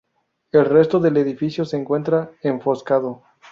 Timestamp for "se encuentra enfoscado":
1.63-3.21